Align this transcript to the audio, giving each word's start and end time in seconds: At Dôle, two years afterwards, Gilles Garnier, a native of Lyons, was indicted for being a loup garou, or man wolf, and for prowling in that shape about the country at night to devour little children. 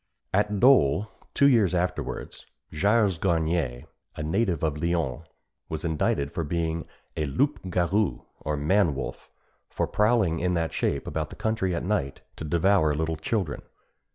At 0.33 0.49
Dôle, 0.53 1.09
two 1.35 1.47
years 1.47 1.75
afterwards, 1.75 2.47
Gilles 2.73 3.19
Garnier, 3.19 3.83
a 4.15 4.23
native 4.23 4.63
of 4.63 4.81
Lyons, 4.81 5.27
was 5.69 5.85
indicted 5.85 6.31
for 6.31 6.43
being 6.43 6.87
a 7.15 7.25
loup 7.25 7.59
garou, 7.69 8.23
or 8.39 8.57
man 8.57 8.95
wolf, 8.95 9.29
and 9.69 9.75
for 9.75 9.85
prowling 9.85 10.39
in 10.39 10.55
that 10.55 10.73
shape 10.73 11.05
about 11.05 11.29
the 11.29 11.35
country 11.35 11.75
at 11.75 11.85
night 11.85 12.21
to 12.37 12.43
devour 12.43 12.95
little 12.95 13.15
children. 13.15 13.61